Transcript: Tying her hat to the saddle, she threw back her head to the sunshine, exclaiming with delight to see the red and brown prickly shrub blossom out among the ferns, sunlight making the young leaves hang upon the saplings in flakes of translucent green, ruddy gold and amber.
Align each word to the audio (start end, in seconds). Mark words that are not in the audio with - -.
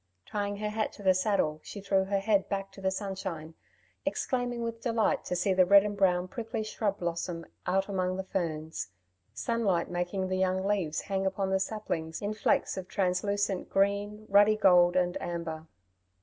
Tying 0.25 0.57
her 0.57 0.69
hat 0.69 0.91
to 0.93 1.03
the 1.03 1.13
saddle, 1.13 1.59
she 1.63 1.79
threw 1.79 2.05
back 2.05 2.09
her 2.09 2.19
head 2.21 2.45
to 2.71 2.81
the 2.81 2.89
sunshine, 2.89 3.53
exclaiming 4.03 4.63
with 4.63 4.81
delight 4.81 5.23
to 5.25 5.35
see 5.35 5.53
the 5.53 5.63
red 5.63 5.83
and 5.83 5.95
brown 5.95 6.27
prickly 6.27 6.63
shrub 6.63 6.97
blossom 6.97 7.45
out 7.67 7.87
among 7.87 8.17
the 8.17 8.23
ferns, 8.23 8.87
sunlight 9.35 9.91
making 9.91 10.27
the 10.27 10.39
young 10.39 10.65
leaves 10.65 11.01
hang 11.01 11.27
upon 11.27 11.51
the 11.51 11.59
saplings 11.59 12.19
in 12.19 12.33
flakes 12.33 12.77
of 12.77 12.87
translucent 12.87 13.69
green, 13.69 14.25
ruddy 14.27 14.55
gold 14.57 14.95
and 14.95 15.21
amber. 15.21 15.67